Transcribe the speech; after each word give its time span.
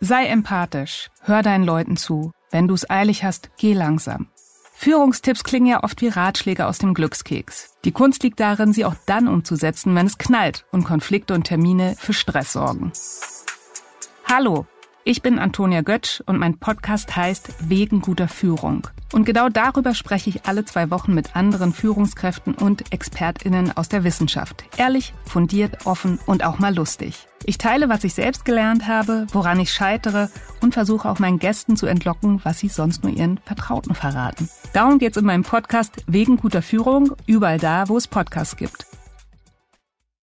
Sei 0.00 0.26
empathisch, 0.26 1.10
hör 1.22 1.42
deinen 1.42 1.64
Leuten 1.64 1.96
zu. 1.96 2.30
Wenn 2.52 2.68
du 2.68 2.74
es 2.74 2.88
eilig 2.88 3.24
hast, 3.24 3.50
geh 3.58 3.72
langsam. 3.72 4.28
Führungstipps 4.74 5.42
klingen 5.42 5.66
ja 5.66 5.82
oft 5.82 6.00
wie 6.02 6.08
Ratschläge 6.08 6.66
aus 6.66 6.78
dem 6.78 6.94
Glückskeks. 6.94 7.74
Die 7.84 7.90
Kunst 7.90 8.22
liegt 8.22 8.38
darin, 8.38 8.72
sie 8.72 8.84
auch 8.84 8.94
dann 9.06 9.26
umzusetzen, 9.26 9.96
wenn 9.96 10.06
es 10.06 10.16
knallt 10.16 10.66
und 10.70 10.84
Konflikte 10.84 11.34
und 11.34 11.48
Termine 11.48 11.96
für 11.98 12.12
Stress 12.12 12.52
sorgen. 12.52 12.92
Hallo, 14.24 14.66
ich 15.08 15.22
bin 15.22 15.38
Antonia 15.38 15.80
Götsch 15.80 16.20
und 16.26 16.38
mein 16.38 16.58
Podcast 16.58 17.16
heißt 17.16 17.70
Wegen 17.70 18.02
guter 18.02 18.28
Führung. 18.28 18.86
Und 19.10 19.24
genau 19.24 19.48
darüber 19.48 19.94
spreche 19.94 20.28
ich 20.28 20.44
alle 20.44 20.66
zwei 20.66 20.90
Wochen 20.90 21.14
mit 21.14 21.34
anderen 21.34 21.72
Führungskräften 21.72 22.52
und 22.52 22.92
ExpertInnen 22.92 23.74
aus 23.74 23.88
der 23.88 24.04
Wissenschaft. 24.04 24.64
Ehrlich, 24.76 25.14
fundiert, 25.24 25.86
offen 25.86 26.18
und 26.26 26.44
auch 26.44 26.58
mal 26.58 26.74
lustig. 26.74 27.26
Ich 27.46 27.56
teile, 27.56 27.88
was 27.88 28.04
ich 28.04 28.12
selbst 28.12 28.44
gelernt 28.44 28.86
habe, 28.86 29.26
woran 29.32 29.58
ich 29.60 29.72
scheitere 29.72 30.28
und 30.60 30.74
versuche 30.74 31.08
auch 31.08 31.18
meinen 31.18 31.38
Gästen 31.38 31.74
zu 31.78 31.86
entlocken, 31.86 32.42
was 32.44 32.58
sie 32.58 32.68
sonst 32.68 33.02
nur 33.02 33.12
ihren 33.14 33.38
Vertrauten 33.46 33.94
verraten. 33.94 34.50
Darum 34.74 34.98
geht's 34.98 35.16
in 35.16 35.24
meinem 35.24 35.42
Podcast 35.42 36.04
Wegen 36.06 36.36
guter 36.36 36.60
Führung, 36.60 37.12
überall 37.24 37.58
da, 37.58 37.88
wo 37.88 37.96
es 37.96 38.08
Podcasts 38.08 38.58
gibt. 38.58 38.84